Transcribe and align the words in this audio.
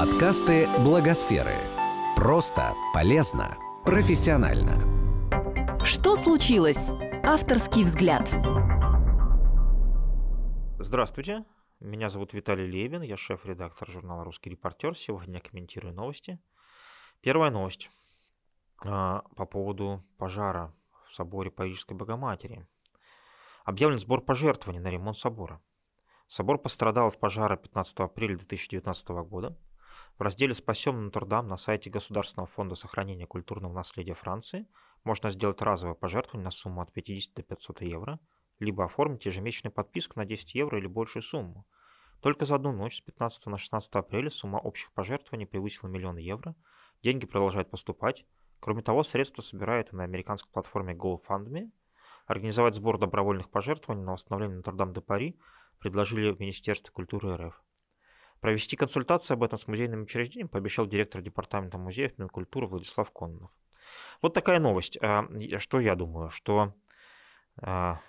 Подкасты 0.00 0.66
Благосферы. 0.82 1.52
Просто, 2.16 2.74
полезно, 2.94 3.58
профессионально. 3.84 4.80
Что 5.84 6.16
случилось? 6.16 6.88
Авторский 7.22 7.84
взгляд. 7.84 8.26
Здравствуйте, 10.78 11.44
меня 11.80 12.08
зовут 12.08 12.32
Виталий 12.32 12.64
Левин, 12.64 13.02
я 13.02 13.18
шеф-редактор 13.18 13.90
журнала 13.90 14.24
«Русский 14.24 14.48
репортер». 14.48 14.96
Сегодня 14.96 15.34
я 15.34 15.40
комментирую 15.40 15.92
новости. 15.92 16.38
Первая 17.20 17.50
новость 17.50 17.90
а, 18.82 19.24
по 19.36 19.44
поводу 19.44 20.02
пожара 20.16 20.72
в 21.08 21.12
соборе 21.12 21.50
Парижской 21.50 21.94
Богоматери. 21.94 22.66
Объявлен 23.66 23.98
сбор 23.98 24.22
пожертвований 24.22 24.80
на 24.80 24.88
ремонт 24.88 25.18
собора. 25.18 25.60
Собор 26.26 26.56
пострадал 26.56 27.08
от 27.08 27.20
пожара 27.20 27.58
15 27.58 28.00
апреля 28.00 28.38
2019 28.38 29.08
года– 29.28 29.58
в 30.20 30.22
разделе 30.22 30.52
«Спасем 30.52 31.02
Нотр-Дам» 31.06 31.48
на 31.48 31.56
сайте 31.56 31.88
Государственного 31.88 32.46
фонда 32.46 32.74
сохранения 32.74 33.26
культурного 33.26 33.72
наследия 33.72 34.12
Франции 34.12 34.66
можно 35.02 35.30
сделать 35.30 35.62
разовое 35.62 35.94
пожертвование 35.94 36.44
на 36.44 36.50
сумму 36.50 36.82
от 36.82 36.92
50 36.92 37.32
до 37.36 37.42
500 37.42 37.80
евро, 37.80 38.20
либо 38.58 38.84
оформить 38.84 39.24
ежемесячную 39.24 39.72
подписку 39.72 40.18
на 40.18 40.26
10 40.26 40.54
евро 40.56 40.78
или 40.78 40.86
большую 40.86 41.22
сумму. 41.22 41.66
Только 42.20 42.44
за 42.44 42.56
одну 42.56 42.70
ночь 42.70 42.98
с 42.98 43.00
15 43.00 43.46
на 43.46 43.56
16 43.56 43.96
апреля 43.96 44.28
сумма 44.28 44.58
общих 44.58 44.92
пожертвований 44.92 45.46
превысила 45.46 45.88
миллион 45.88 46.18
евро, 46.18 46.54
деньги 47.02 47.24
продолжают 47.24 47.70
поступать. 47.70 48.26
Кроме 48.60 48.82
того, 48.82 49.04
средства 49.04 49.40
собирают 49.40 49.94
и 49.94 49.96
на 49.96 50.04
американской 50.04 50.52
платформе 50.52 50.92
GoFundMe. 50.92 51.70
Организовать 52.26 52.74
сбор 52.74 52.98
добровольных 52.98 53.48
пожертвований 53.48 54.04
на 54.04 54.12
восстановление 54.12 54.58
Нотр-Дам-де-Пари 54.58 55.38
предложили 55.78 56.30
в 56.30 56.40
Министерстве 56.40 56.92
культуры 56.92 57.36
РФ. 57.36 57.62
Провести 58.40 58.76
консультацию 58.76 59.34
об 59.34 59.42
этом 59.42 59.58
с 59.58 59.66
музейным 59.66 60.02
учреждением 60.02 60.48
пообещал 60.48 60.86
директор 60.86 61.20
департамента 61.20 61.76
музеев 61.76 62.16
Минкультуры 62.16 62.66
Владислав 62.66 63.10
Кононов. 63.10 63.50
Вот 64.22 64.32
такая 64.32 64.58
новость. 64.60 64.98
А, 65.02 65.26
что 65.58 65.78
я 65.78 65.94
думаю? 65.94 66.30
Что 66.30 66.74
а, 67.60 68.00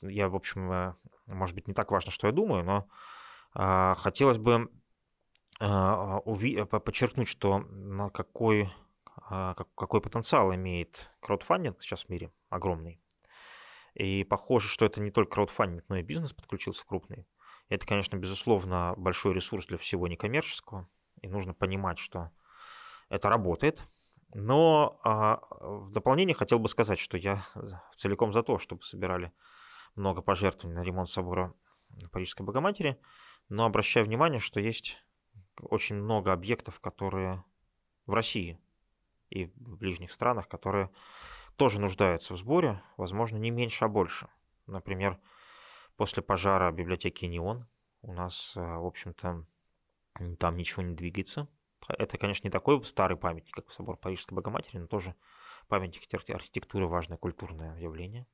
я, 0.00 0.28
в 0.28 0.34
общем, 0.36 0.72
э, 0.72 0.94
может 1.26 1.54
быть, 1.54 1.68
не 1.68 1.74
так 1.74 1.90
важно, 1.90 2.10
что 2.10 2.26
я 2.28 2.32
думаю, 2.32 2.64
но 2.64 2.88
а, 3.52 3.94
хотелось 3.96 4.38
бы 4.38 4.70
подчеркнуть, 5.58 7.28
что 7.28 7.58
на 7.60 8.10
какой, 8.10 8.72
какой 9.28 10.00
потенциал 10.00 10.52
имеет 10.52 11.10
краудфандинг 11.20 11.80
сейчас 11.80 12.06
в 12.06 12.08
мире, 12.08 12.32
огромный. 12.50 13.00
И 13.94 14.24
похоже, 14.24 14.66
что 14.66 14.84
это 14.84 15.00
не 15.00 15.12
только 15.12 15.34
краудфандинг, 15.34 15.84
но 15.88 15.96
и 15.98 16.02
бизнес 16.02 16.32
подключился 16.32 16.84
крупный. 16.84 17.24
Это, 17.68 17.86
конечно, 17.86 18.16
безусловно, 18.16 18.94
большой 18.96 19.34
ресурс 19.34 19.66
для 19.66 19.78
всего 19.78 20.06
некоммерческого, 20.06 20.88
и 21.22 21.28
нужно 21.28 21.54
понимать, 21.54 21.98
что 21.98 22.30
это 23.08 23.28
работает. 23.28 23.82
Но 24.34 25.00
а, 25.04 25.40
в 25.60 25.90
дополнение 25.90 26.34
хотел 26.34 26.58
бы 26.58 26.68
сказать, 26.68 26.98
что 26.98 27.16
я 27.16 27.46
целиком 27.94 28.32
за 28.32 28.42
то, 28.42 28.58
чтобы 28.58 28.82
собирали 28.82 29.32
много 29.94 30.22
пожертвований 30.22 30.76
на 30.76 30.84
ремонт 30.84 31.08
собора 31.08 31.54
Парижской 32.10 32.44
Богоматери, 32.44 32.98
но 33.48 33.64
обращаю 33.64 34.06
внимание, 34.06 34.40
что 34.40 34.60
есть 34.60 34.98
очень 35.60 35.96
много 35.96 36.32
объектов, 36.32 36.80
которые 36.80 37.44
в 38.06 38.12
России 38.12 38.58
и 39.30 39.46
в 39.46 39.76
ближних 39.76 40.12
странах, 40.12 40.48
которые 40.48 40.90
тоже 41.56 41.80
нуждаются 41.80 42.34
в 42.34 42.36
сборе, 42.36 42.82
возможно, 42.96 43.36
не 43.36 43.50
меньше, 43.50 43.84
а 43.84 43.88
больше. 43.88 44.28
Например, 44.66 45.18
После 45.96 46.22
пожара 46.22 46.70
библиотеки 46.72 47.24
«Неон» 47.24 47.66
у 48.02 48.12
нас, 48.12 48.52
э, 48.56 48.60
в 48.60 48.84
общем-то, 48.84 49.44
там 50.38 50.56
ничего 50.56 50.82
не 50.82 50.94
двигается. 50.94 51.48
Это, 51.88 52.18
конечно, 52.18 52.46
не 52.46 52.50
такой 52.50 52.84
старый 52.84 53.16
памятник, 53.16 53.54
как 53.54 53.70
собор 53.70 53.96
Парижской 53.96 54.34
Богоматери, 54.34 54.78
но 54.78 54.86
тоже 54.86 55.14
памятник 55.68 56.02
архитектуры, 56.30 56.86
важное 56.86 57.18
культурное 57.18 57.78
явление. 57.78 58.26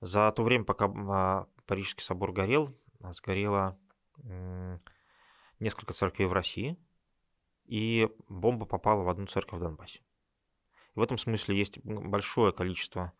За 0.00 0.30
то 0.32 0.42
время, 0.42 0.64
пока 0.64 0.86
а, 0.86 1.46
Парижский 1.66 2.04
собор 2.04 2.32
горел, 2.32 2.74
сгорело 3.10 3.78
несколько 5.60 5.92
церквей 5.92 6.26
в 6.26 6.32
России, 6.32 6.76
и 7.64 8.08
бомба 8.28 8.64
попала 8.66 9.02
в 9.02 9.08
одну 9.08 9.26
церковь 9.26 9.60
в 9.60 9.62
Донбассе. 9.62 10.00
В 10.94 11.02
этом 11.02 11.18
смысле 11.18 11.56
есть 11.56 11.78
большое 11.84 12.52
количество 12.52 13.12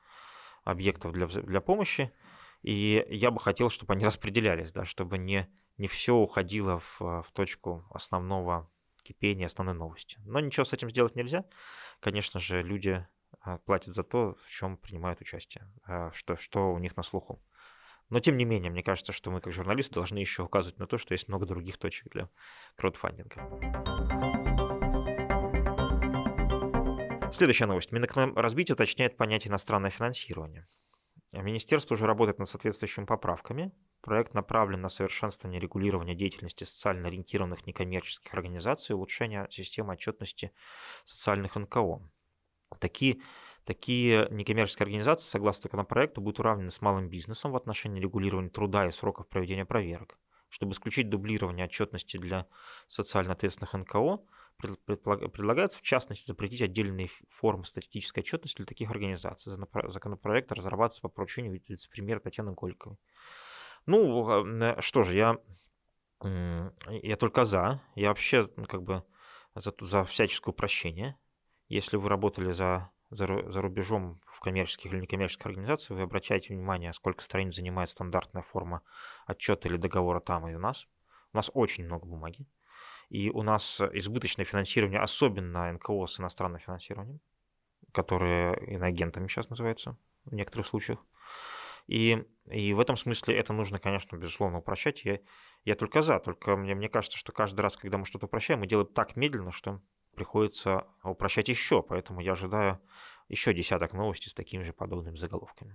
объектов 0.64 1.12
для, 1.12 1.26
для 1.26 1.60
помощи. 1.60 2.12
И 2.62 3.04
я 3.08 3.30
бы 3.30 3.41
хотел, 3.41 3.70
чтобы 3.70 3.94
они 3.94 4.04
распределялись, 4.04 4.72
да, 4.72 4.84
чтобы 4.84 5.19
не, 5.19 5.48
не 5.76 5.86
все 5.86 6.14
уходило 6.14 6.80
в, 6.80 7.00
в 7.00 7.26
точку 7.32 7.86
основного 7.91 8.70
кипения, 9.02 9.46
основной 9.46 9.74
новости. 9.74 10.19
Но 10.24 10.41
ничего 10.41 10.64
с 10.64 10.72
этим 10.72 10.91
сделать 10.91 11.14
нельзя. 11.14 11.44
Конечно 12.00 12.41
же, 12.41 12.62
люди 12.62 13.06
а, 13.41 13.58
платят 13.58 13.94
за 13.94 14.02
то, 14.02 14.36
в 14.44 14.50
чем 14.50 14.76
принимают 14.76 15.20
участие, 15.20 15.70
а, 15.84 16.10
что, 16.12 16.36
что 16.36 16.72
у 16.72 16.78
них 16.78 16.96
на 16.96 17.02
слуху. 17.02 17.41
Но 18.10 18.20
тем 18.20 18.36
не 18.36 18.44
менее, 18.44 18.70
мне 18.70 18.82
кажется, 18.82 19.12
что 19.12 19.30
мы 19.30 19.40
как 19.40 19.52
журналисты 19.52 19.94
должны 19.94 20.19
еще 20.19 20.42
указывать 20.42 20.78
на 20.78 20.86
то, 20.86 20.98
что 20.98 21.12
есть 21.14 21.28
много 21.28 21.46
других 21.46 21.76
точек 21.78 22.10
для 22.10 22.28
краудфандинга. 22.76 23.42
Следующая 27.32 27.66
новость. 27.66 27.92
Минэкономразвитие 27.92 28.75
уточняет 28.75 29.16
понятие 29.16 29.50
иностранное 29.50 29.90
финансирование. 29.90 30.66
Министерство 31.32 31.94
уже 31.94 32.06
работает 32.06 32.38
над 32.38 32.48
соответствующими 32.48 33.04
поправками. 33.04 33.72
Проект 34.00 34.32
направлен 34.32 34.80
на 34.80 34.88
совершенствование 34.88 35.60
регулирования 35.60 36.14
деятельности 36.14 36.64
социально 36.64 37.08
ориентированных 37.08 37.66
некоммерческих 37.66 38.32
организаций 38.32 38.94
и 38.94 38.96
улучшение 38.96 39.46
системы 39.50 39.94
отчетности 39.94 40.52
социальных 41.04 41.56
НКО. 41.56 42.00
Такие, 42.78 43.20
такие 43.64 44.28
некоммерческие 44.30 44.84
организации, 44.84 45.28
согласно 45.28 45.64
законопроекту, 45.64 46.22
будут 46.22 46.40
уравнены 46.40 46.70
с 46.70 46.80
малым 46.80 47.10
бизнесом 47.10 47.52
в 47.52 47.56
отношении 47.56 48.00
регулирования 48.00 48.50
труда 48.50 48.86
и 48.86 48.90
сроков 48.90 49.28
проведения 49.28 49.66
проверок. 49.66 50.18
Чтобы 50.48 50.72
исключить 50.72 51.10
дублирование 51.10 51.66
отчетности 51.66 52.16
для 52.16 52.46
социально 52.86 53.32
ответственных 53.32 53.74
НКО, 53.74 54.20
Предлагается, 54.58 55.78
в 55.78 55.82
частности, 55.82 56.26
запретить 56.26 56.62
отдельные 56.62 57.10
формы 57.30 57.64
статистической 57.64 58.22
отчетности 58.22 58.56
для 58.56 58.66
таких 58.66 58.91
организаций. 58.91 59.52
Законопроект 59.88 60.50
разрабатывается 60.50 61.02
по 61.02 61.08
поручению 61.08 61.52
вице-премьера 61.52 62.19
Татьяны 62.19 62.52
Гольковой. 62.52 62.98
Ну, 63.86 64.44
э, 64.44 64.80
что 64.80 65.04
же, 65.04 65.16
я, 65.16 65.38
я 66.20 67.16
только 67.16 67.44
за. 67.44 67.80
Я 67.94 68.08
вообще 68.08 68.44
как 68.66 68.82
бы 68.82 69.04
за, 69.54 69.72
за 69.80 70.04
всяческое 70.04 70.52
упрощение. 70.52 71.16
Если 71.69 71.96
вы 71.96 72.08
работали 72.08 72.52
за, 72.52 72.90
за, 73.10 73.26
за 73.26 73.62
рубежом 73.62 74.20
в 74.26 74.40
коммерческих 74.40 74.92
или 74.92 75.00
некоммерческих 75.00 75.46
организациях, 75.46 75.98
вы 75.98 76.02
обращаете 76.02 76.54
внимание, 76.54 76.92
сколько 76.92 77.22
страниц 77.22 77.54
занимает 77.54 77.90
стандартная 77.90 78.42
форма 78.42 78.82
отчета 79.26 79.69
или 79.69 79.76
договора 79.76 80.20
там 80.20 80.48
и 80.48 80.54
у 80.54 80.58
нас. 80.58 80.88
У 81.32 81.36
нас 81.36 81.50
очень 81.54 81.84
много 81.84 82.06
бумаги. 82.06 82.46
И 83.08 83.30
у 83.30 83.42
нас 83.42 83.80
избыточное 83.80 84.44
финансирование, 84.44 85.00
особенно 85.00 85.72
НКО 85.72 86.06
с 86.06 86.20
иностранным 86.20 86.60
финансированием, 86.60 87.20
которые 87.92 88.74
иноагентами 88.74 89.28
сейчас 89.28 89.48
называются 89.48 89.96
в 90.24 90.34
некоторых 90.34 90.66
случаях. 90.66 90.98
И, 91.86 92.22
и 92.50 92.74
в 92.74 92.80
этом 92.80 92.98
смысле 92.98 93.36
это 93.36 93.54
нужно, 93.54 93.78
конечно, 93.78 94.16
безусловно, 94.16 94.58
упрощать. 94.58 95.04
Я, 95.04 95.20
я 95.64 95.74
только 95.74 96.02
за, 96.02 96.19
только 96.19 96.54
мне, 96.54 96.74
мне 96.74 96.91
кажется, 96.91 97.16
что 97.16 97.32
каждый 97.32 97.62
раз, 97.62 97.78
когда 97.78 97.96
мы 97.96 98.04
что-то 98.04 98.26
упрощаем, 98.26 98.60
мы 98.60 98.66
делаем 98.66 98.92
так 98.92 99.16
медленно, 99.16 99.52
что 99.52 99.80
приходится 100.14 100.86
упрощать 101.02 101.48
еще. 101.48 101.82
Поэтому 101.82 102.20
я 102.20 102.32
ожидаю 102.32 102.78
еще 103.28 103.54
десяток 103.54 103.94
новостей 103.94 104.30
с 104.30 104.34
такими 104.34 104.62
же 104.64 104.75
подобными 104.75 105.16
заголовками. 105.16 105.75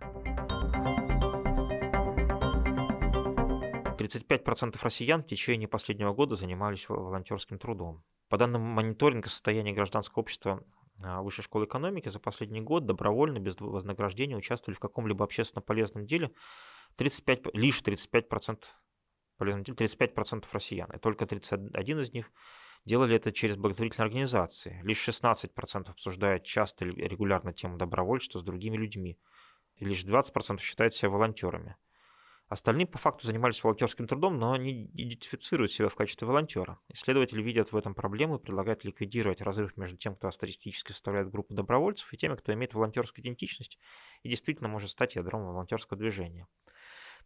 35% 4.07 4.77
россиян 4.81 5.23
в 5.23 5.27
течение 5.27 5.67
последнего 5.67 6.13
года 6.13 6.35
занимались 6.35 6.88
волонтерским 6.89 7.57
трудом. 7.57 8.03
По 8.29 8.38
данным 8.38 8.61
мониторинга 8.61 9.29
состояния 9.29 9.73
гражданского 9.73 10.21
общества 10.21 10.63
а, 11.01 11.21
Высшей 11.21 11.44
школы 11.44 11.65
экономики 11.65 12.09
за 12.09 12.19
последний 12.19 12.61
год 12.61 12.85
добровольно, 12.85 13.39
без 13.39 13.59
вознаграждения 13.59 14.35
участвовали 14.35 14.75
в 14.75 14.79
каком-либо 14.79 15.23
общественно 15.23 15.61
полезном 15.61 16.05
деле 16.05 16.31
35, 16.95 17.53
лишь 17.53 17.81
35% 17.81 18.63
полезных 19.38 19.65
дел, 19.65 19.75
35% 19.75 20.45
россиян. 20.51 20.91
И 20.91 20.99
только 20.99 21.25
31 21.25 21.99
из 21.99 22.13
них 22.13 22.31
делали 22.85 23.15
это 23.15 23.31
через 23.31 23.57
благотворительные 23.57 24.06
организации. 24.06 24.79
Лишь 24.83 25.07
16% 25.07 25.89
обсуждают 25.89 26.44
часто 26.44 26.85
или 26.85 27.07
регулярно 27.07 27.53
тему 27.53 27.77
добровольчества 27.77 28.39
с 28.39 28.44
другими 28.44 28.77
людьми. 28.77 29.17
И 29.75 29.85
лишь 29.85 30.03
20% 30.03 30.59
считают 30.59 30.94
себя 30.94 31.09
волонтерами. 31.09 31.75
Остальные 32.53 32.85
по 32.85 33.00
факту 33.00 33.25
занимались 33.25 33.63
волонтерским 33.63 34.05
трудом, 34.05 34.38
но 34.38 34.55
не 34.57 34.85
идентифицируют 34.94 35.71
себя 35.71 35.89
в 35.89 35.95
качестве 35.95 36.27
волонтера. 36.27 36.77
Исследователи 36.89 37.41
видят 37.41 37.71
в 37.71 37.75
этом 37.75 37.95
проблему 37.95 38.35
и 38.35 38.39
предлагают 38.39 38.83
ликвидировать 38.83 39.41
разрыв 39.41 39.75
между 39.75 39.97
тем, 39.97 40.15
кто 40.15 40.29
статистически 40.29 40.91
составляет 40.91 41.31
группу 41.31 41.55
добровольцев, 41.55 42.13
и 42.13 42.17
теми, 42.17 42.35
кто 42.35 42.53
имеет 42.53 42.75
волонтерскую 42.75 43.25
идентичность 43.25 43.79
и 44.21 44.29
действительно 44.29 44.69
может 44.69 44.91
стать 44.91 45.15
ядром 45.15 45.47
волонтерского 45.47 45.97
движения. 45.97 46.47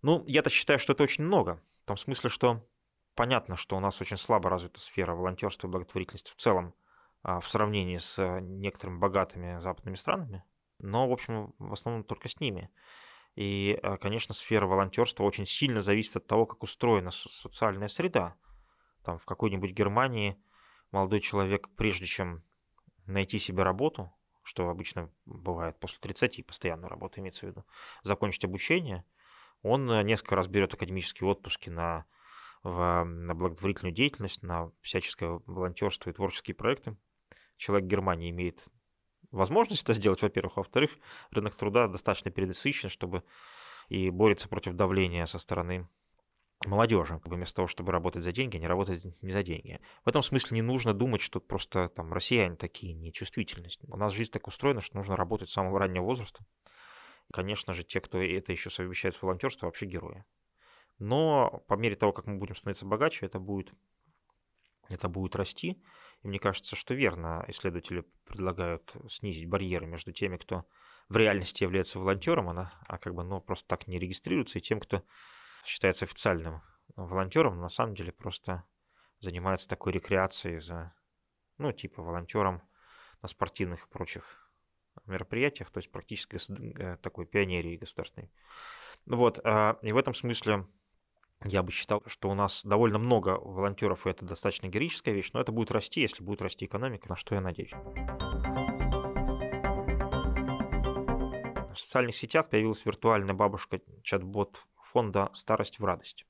Ну, 0.01 0.24
я-то 0.27 0.50
считаю, 0.50 0.79
что 0.79 0.94
это 0.94 1.03
очень 1.03 1.25
много. 1.25 1.62
В 1.83 1.88
том 1.88 1.97
смысле, 1.97 2.30
что 2.30 2.65
понятно, 3.13 3.57
что 3.57 3.75
у 3.75 3.81
нас 3.81 4.00
очень 4.00 4.15
слабо 4.15 4.50
развита 4.50 4.80
сфера 4.80 5.13
волонтерства 5.13 5.68
и 5.68 5.71
благотворительности 5.71 6.31
в 6.31 6.35
целом 6.35 6.73
а, 7.23 7.41
в 7.41 7.50
сравнении 7.50 7.97
с 7.97 8.39
некоторыми 8.39 8.97
богатыми 8.97 9.59
западными 9.59 9.95
странами, 9.97 10.45
но, 10.80 11.06
в 11.06 11.12
общем, 11.12 11.53
в 11.59 11.73
основном 11.73 12.06
только 12.06 12.30
с 12.30 12.39
ними. 12.39 12.69
И, 13.38 13.78
а, 13.84 13.98
конечно, 13.98 14.34
сфера 14.34 14.66
волонтерства 14.66 15.24
очень 15.24 15.45
сильно 15.45 15.80
зависит 15.80 16.16
от 16.16 16.25
того, 16.25 16.48
как 16.48 16.63
устроена 16.63 17.12
социальная 17.12 17.88
среда. 17.88 18.36
Там 19.04 19.19
в 19.19 19.25
какой-нибудь 19.25 19.74
Германии 19.74 20.42
молодой 20.92 21.19
человек, 21.19 21.69
прежде 21.75 22.07
чем 22.07 22.44
найти 23.06 23.38
себе 23.38 23.62
работу, 23.62 24.12
что 24.42 24.68
обычно 24.69 25.12
бывает 25.25 25.80
после 25.80 26.00
30, 26.00 26.48
постоянную 26.48 26.89
работу 26.89 27.19
имеется 27.19 27.45
в 27.45 27.50
виду, 27.50 27.63
закончить 28.01 28.44
обучение, 28.44 29.06
он 29.62 29.88
э, 29.92 30.01
несколько 30.01 30.36
раз 30.36 30.48
берет 30.48 30.74
академические 30.74 31.30
отпуски 31.30 31.69
на, 31.69 32.06
в, 32.63 33.04
на 33.04 33.36
благотворительную 33.36 33.94
деятельность, 33.94 34.42
на 34.42 34.72
всяческое 34.81 35.42
волонтерство 35.45 36.10
и 36.10 36.13
творческие 36.13 36.56
проекты. 36.56 36.98
Человек 37.57 37.86
в 37.86 37.92
Германии 37.92 38.31
имеет 38.31 38.66
возможность 39.31 39.83
это 39.83 39.94
сделать, 39.94 40.21
во-первых. 40.21 40.57
Во-вторых, 40.57 40.91
рынок 41.31 41.56
труда 41.56 41.88
достаточно 41.88 42.31
передосыщен, 42.31 42.89
чтобы 42.89 43.24
и 43.89 44.09
борется 44.09 44.50
против 44.50 44.74
давления 44.74 45.25
со 45.25 45.39
стороны 45.39 45.88
молодежи, 46.65 47.21
вместо 47.24 47.57
того, 47.57 47.68
чтобы 47.68 47.91
работать 47.91 48.24
за 48.24 48.31
деньги, 48.31 48.57
не 48.57 48.68
работать 48.68 49.06
не 49.21 49.31
за 49.31 49.44
деньги. 49.44 49.79
В 50.03 50.09
этом 50.09 50.24
смысле 50.24 50.56
не 50.56 50.62
нужно 50.62 50.94
думать, 50.94 51.21
что 51.21 51.39
просто 51.39 51.89
там 51.89 52.12
россияне 52.12 52.56
такие 52.56 52.94
нечувствительные. 52.94 53.69
У 53.88 53.97
нас 53.97 54.13
жизнь 54.13 54.31
так 54.31 54.47
устроена, 54.47 54.81
что 54.81 54.97
нужно 54.97 55.15
работать 55.15 55.50
с 55.50 55.53
самого 55.53 55.80
раннего 55.80 56.03
возраста. 56.03 56.44
Конечно 57.31 57.73
же, 57.73 57.83
те, 57.83 58.01
кто 58.01 58.19
это 58.19 58.51
еще 58.51 58.69
совмещает 58.69 59.15
с 59.15 59.21
волонтерством, 59.21 59.68
вообще 59.68 59.85
герои. 59.85 60.23
Но 60.97 61.63
по 61.68 61.75
мере 61.75 61.95
того, 61.95 62.12
как 62.12 62.25
мы 62.25 62.38
будем 62.38 62.56
становиться 62.56 62.85
богаче, 62.85 63.25
это 63.25 63.39
будет, 63.39 63.71
это 64.89 65.09
будет 65.09 65.35
расти. 65.35 65.81
И 66.24 66.28
мне 66.28 66.40
кажется, 66.40 66.75
что 66.75 66.94
верно 66.94 67.46
исследователи 67.48 68.06
предлагают 68.25 68.94
снизить 69.10 69.48
барьеры 69.48 69.86
между 69.86 70.12
теми, 70.12 70.38
кто 70.38 70.66
в 71.10 71.16
реальности 71.16 71.64
является 71.64 72.00
волонтером, 72.00 72.50
она, 72.50 72.74
а 72.88 72.98
как 72.98 73.16
бы, 73.16 73.24
ну, 73.24 73.40
просто 73.40 73.68
так 73.68 73.88
не 73.88 74.00
регистрируется, 74.00 74.60
и 74.60 74.62
тем, 74.62 74.80
кто 74.80 75.04
считается 75.64 76.06
официальным 76.06 76.62
волонтером, 76.96 77.56
но 77.56 77.64
на 77.64 77.69
самом 77.69 77.96
деле 77.96 78.12
просто 78.12 78.64
занимается 79.19 79.68
такой 79.68 79.94
рекреацией 79.94 80.60
за, 80.60 80.94
ну, 81.58 81.72
типа 81.72 82.02
волонтером 82.02 82.62
на 83.22 83.28
спортивных 83.28 83.86
и 83.86 83.90
прочих 83.90 84.50
мероприятиях, 85.06 85.72
то 85.72 85.78
есть 85.78 85.92
практически 85.92 86.38
э, 86.80 86.98
такой 86.98 87.25
пионерии 87.25 87.78
государственной. 87.78 88.31
Вот, 89.06 89.40
а, 89.44 89.78
и 89.81 89.92
в 89.92 89.98
этом 89.98 90.14
смысле 90.14 90.68
я 91.45 91.63
бы 91.63 91.72
считал, 91.72 92.04
что 92.07 92.30
у 92.30 92.34
нас 92.34 92.63
довольно 92.66 92.98
много 92.98 93.39
волонтеров, 93.39 94.06
и 94.06 94.10
это 94.10 94.25
достаточно 94.25 94.68
героическая 94.68 95.13
вещь, 95.13 95.31
но 95.34 95.42
это 95.42 95.51
будет 95.51 95.72
расти, 95.72 96.01
если 96.01 96.24
будет 96.24 96.42
расти 96.42 96.66
экономика, 96.66 97.07
на 97.10 97.16
что 97.16 97.36
я 97.36 97.42
надеюсь. 97.42 97.72
В 101.74 101.80
социальных 101.80 102.16
сетях 102.16 102.50
появилась 102.50 102.86
виртуальная 102.86 103.36
бабушка 103.36 103.81
чат-бот 104.01 104.62
фонда 104.81 105.30
«Старость 105.34 105.80
в 105.80 105.86
радость». 105.86 106.25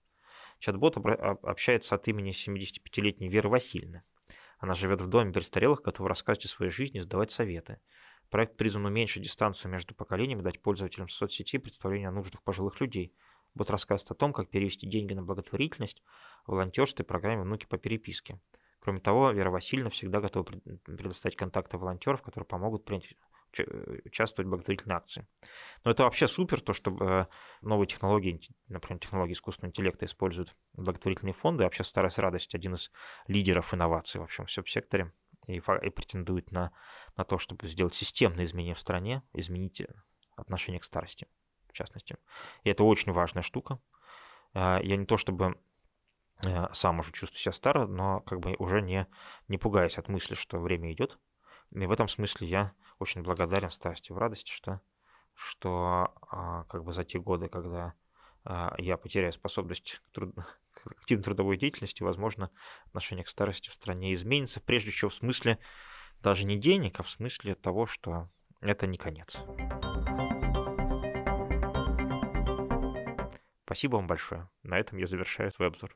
Чат-бот 0.59 0.97
общается 0.97 1.95
от 1.95 2.07
имени 2.07 2.31
75-летней 2.31 3.29
Веры 3.29 3.47
Васильевны. 3.47 4.03
Она 4.59 4.73
живет 4.73 5.01
в 5.01 5.07
доме 5.07 5.31
престарелых, 5.31 5.83
готова 5.83 6.09
рассказывать 6.09 6.45
о 6.45 6.49
своей 6.49 6.71
жизни, 6.71 6.99
сдавать 6.99 7.31
советы. 7.31 7.79
Проект 8.29 8.57
призван 8.57 8.85
уменьшить 8.85 9.23
дистанцию 9.23 9.71
между 9.71 9.95
поколениями, 9.95 10.41
дать 10.41 10.61
пользователям 10.61 11.07
соцсети 11.07 11.59
представление 11.59 12.09
о 12.09 12.11
нуждах 12.11 12.41
пожилых 12.43 12.81
людей. 12.81 13.13
Бот 13.55 13.69
рассказывает 13.69 14.11
о 14.11 14.15
том, 14.15 14.33
как 14.33 14.49
перевести 14.49 14.87
деньги 14.87 15.13
на 15.13 15.23
благотворительность, 15.23 16.03
волонтерство 16.45 17.03
и 17.03 17.05
программе 17.05 17.41
«Внуки 17.41 17.65
по 17.65 17.77
переписке». 17.77 18.39
Кроме 18.79 18.99
того, 18.99 19.31
Вера 19.31 19.51
Васильевна 19.51 19.89
всегда 19.89 20.21
готова 20.21 20.43
предоставить 20.43 21.35
контакты 21.35 21.77
волонтеров, 21.77 22.21
которые 22.21 22.45
помогут 22.45 22.85
принять 22.85 23.15
участвовать 24.05 24.47
в 24.47 24.49
благотворительной 24.49 24.95
акции. 24.95 25.27
Но 25.83 25.91
это 25.91 26.03
вообще 26.03 26.27
супер, 26.27 26.61
то, 26.61 26.73
что 26.73 26.91
э, 26.91 27.25
новые 27.61 27.87
технологии, 27.87 28.39
например, 28.67 28.99
технологии 28.99 29.33
искусственного 29.33 29.71
интеллекта 29.71 30.05
используют 30.05 30.55
благотворительные 30.73 31.33
фонды. 31.33 31.63
Вообще 31.63 31.83
Старая 31.83 32.11
Радость 32.17 32.55
один 32.55 32.75
из 32.75 32.91
лидеров 33.27 33.73
инноваций 33.73 34.19
во 34.21 34.27
всем 34.27 34.47
секторе 34.47 35.11
и, 35.47 35.57
и 35.57 35.89
претендует 35.89 36.51
на, 36.51 36.71
на 37.15 37.23
то, 37.23 37.37
чтобы 37.37 37.67
сделать 37.67 37.95
системные 37.95 38.45
изменения 38.45 38.75
в 38.75 38.79
стране, 38.79 39.23
изменить 39.33 39.81
отношение 40.35 40.79
к 40.79 40.83
старости, 40.83 41.25
в 41.25 41.36
частности. 41.77 42.17
И 42.63 42.69
это 42.69 42.83
очень 42.83 43.11
важная 43.11 43.43
штука. 43.43 43.79
Э, 44.53 44.79
я 44.83 44.97
не 44.97 45.05
то 45.05 45.17
чтобы 45.17 45.57
э, 46.45 46.73
сам 46.73 46.99
уже 46.99 47.11
чувствую 47.11 47.39
себя 47.39 47.51
старым, 47.51 47.95
но 47.95 48.21
как 48.21 48.39
бы 48.39 48.55
уже 48.59 48.81
не, 48.81 49.07
не 49.47 49.57
пугаюсь 49.57 49.97
от 49.97 50.09
мысли, 50.09 50.35
что 50.35 50.59
время 50.59 50.91
идет. 50.91 51.19
И 51.71 51.85
в 51.85 51.91
этом 51.91 52.07
смысле 52.07 52.47
я 52.47 52.73
очень 52.99 53.21
благодарен 53.21 53.71
старости 53.71 54.11
в 54.11 54.17
радости, 54.17 54.51
что, 54.51 54.81
что 55.35 56.13
а, 56.29 56.63
как 56.65 56.83
бы 56.83 56.93
за 56.93 57.03
те 57.03 57.19
годы, 57.19 57.49
когда 57.49 57.93
а, 58.45 58.73
я 58.77 58.97
потеряю 58.97 59.33
способность 59.33 60.01
к, 60.05 60.11
труд... 60.11 60.33
к 60.73 60.91
активной 60.91 61.23
трудовой 61.23 61.57
деятельности, 61.57 62.03
возможно, 62.03 62.51
отношение 62.85 63.25
к 63.25 63.29
старости 63.29 63.69
в 63.69 63.73
стране 63.73 64.13
изменится, 64.13 64.61
прежде 64.61 64.91
всего 64.91 65.09
в 65.09 65.15
смысле 65.15 65.59
даже 66.21 66.45
не 66.45 66.57
денег, 66.57 66.99
а 66.99 67.03
в 67.03 67.09
смысле 67.09 67.55
того, 67.55 67.85
что 67.85 68.29
это 68.61 68.87
не 68.87 68.97
конец. 68.97 69.37
Спасибо 73.67 73.97
вам 73.97 74.07
большое. 74.07 74.47
На 74.63 74.79
этом 74.79 74.97
я 74.97 75.05
завершаю 75.05 75.51
свой 75.51 75.67
обзор. 75.67 75.93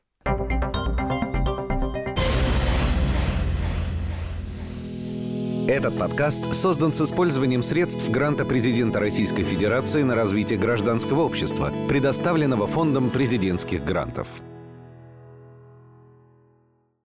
Этот 5.66 5.98
подкаст 5.98 6.54
создан 6.54 6.92
с 6.92 7.00
использованием 7.00 7.62
средств 7.62 8.10
гранта 8.10 8.44
президента 8.44 9.00
Российской 9.00 9.42
Федерации 9.42 10.02
на 10.02 10.14
развитие 10.14 10.58
гражданского 10.58 11.22
общества, 11.22 11.72
предоставленного 11.88 12.66
Фондом 12.66 13.08
президентских 13.08 13.82
грантов. 13.82 14.28